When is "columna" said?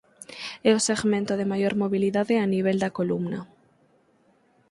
2.97-3.39